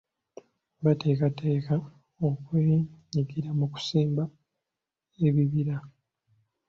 Bateekateeka 0.83 1.73
kwenyigira 2.45 3.49
mu 3.59 3.65
kusimba 3.73 4.23
ebibira. 5.27 5.75